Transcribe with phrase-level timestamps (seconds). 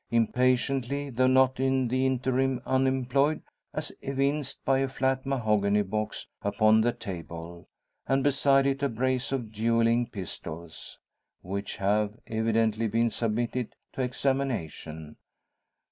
[0.09, 6.81] Impatiently, though not in the interim unemployed; as evinced by a flat mahogany box upon
[6.81, 7.67] the table,
[8.07, 10.97] and beside it a brace of duelling pistols,
[11.43, 15.17] which have evidently been submitted to examination.